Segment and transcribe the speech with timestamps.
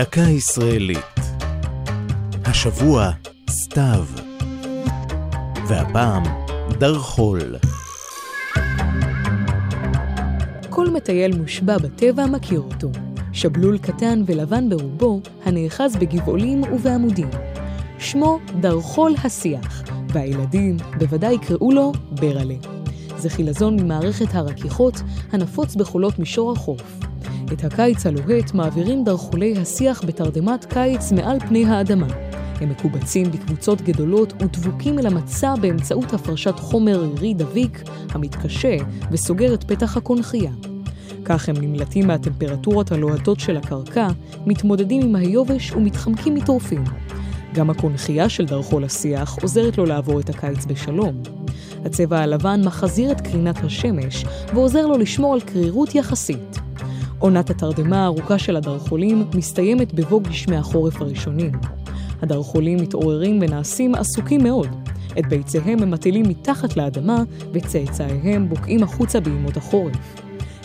[0.00, 1.20] דקה ישראלית.
[2.44, 3.10] השבוע
[3.50, 4.04] סתיו.
[5.68, 6.22] והפעם
[6.78, 7.40] דרחול.
[10.70, 12.90] כל מטייל מושבע בטבע מכיר אותו.
[13.32, 17.30] שבלול קטן ולבן ברובו, הנאחז בגבעולים ובעמודים.
[17.98, 22.56] שמו דרחול השיח, והילדים בוודאי יקראו לו ברלה.
[23.16, 27.09] זה חילזון ממערכת הרכיכות הנפוץ בחולות מישור החוף.
[27.52, 32.06] את הקיץ הלוהט מעבירים דרחולי השיח בתרדמת קיץ מעל פני האדמה.
[32.60, 38.76] הם מקובצים בקבוצות גדולות ודבוקים אל המצע באמצעות הפרשת חומר רירי דביק המתקשה
[39.10, 40.52] וסוגר את פתח הקונכייה.
[41.24, 44.08] כך הם נמלטים מהטמפרטורות הלוהטות של הקרקע,
[44.46, 46.84] מתמודדים עם היובש ומתחמקים מטורפים.
[47.54, 51.22] גם הקונכייה של דרכו לשיח עוזרת לו לעבור את הקיץ בשלום.
[51.84, 54.24] הצבע הלבן מחזיר את קרינת השמש
[54.54, 56.69] ועוזר לו לשמור על קרירות יחסית.
[57.20, 61.52] עונת התרדמה הארוכה של הדרכולים מסתיימת בבוא גשמי החורף הראשונים.
[62.22, 64.68] הדרכולים מתעוררים ונעשים עסוקים מאוד.
[65.18, 70.22] את ביציהם הם מטילים מתחת לאדמה וצאצאיהם בוקעים החוצה בימות החורף.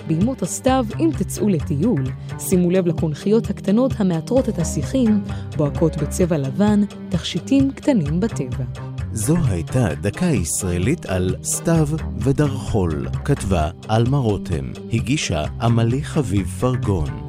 [0.08, 2.03] בימות הסתיו, אם תצאו לטיול,
[2.39, 5.23] שימו לב לקונכיות הקטנות המעטרות את השיחים,
[5.58, 8.95] בוהקות בצבע לבן, תכשיטים קטנים בטבע.
[9.18, 11.88] זו הייתה דקה ישראלית על סתיו
[12.20, 13.08] ודרחול.
[13.26, 17.28] כתבה עלמה רותם, הגישה עמלי חביב פרגון.